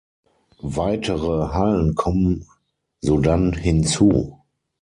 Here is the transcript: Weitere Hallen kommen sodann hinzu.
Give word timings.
Weitere 0.63 1.53
Hallen 1.53 1.93
kommen 1.93 2.47
sodann 3.01 3.53
hinzu. 3.53 4.39